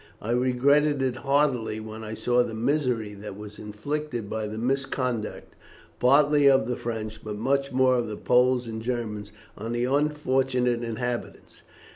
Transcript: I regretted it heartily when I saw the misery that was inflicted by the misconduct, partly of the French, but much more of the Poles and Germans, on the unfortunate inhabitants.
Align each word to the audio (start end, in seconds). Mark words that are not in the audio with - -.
I 0.19 0.31
regretted 0.31 0.99
it 1.03 1.17
heartily 1.17 1.79
when 1.79 2.03
I 2.03 2.15
saw 2.15 2.41
the 2.41 2.55
misery 2.55 3.13
that 3.13 3.37
was 3.37 3.59
inflicted 3.59 4.31
by 4.31 4.47
the 4.47 4.57
misconduct, 4.57 5.55
partly 5.99 6.49
of 6.49 6.67
the 6.67 6.75
French, 6.75 7.23
but 7.23 7.37
much 7.37 7.71
more 7.71 7.97
of 7.97 8.07
the 8.07 8.17
Poles 8.17 8.65
and 8.65 8.81
Germans, 8.81 9.31
on 9.55 9.73
the 9.73 9.85
unfortunate 9.85 10.81
inhabitants. 10.83 11.61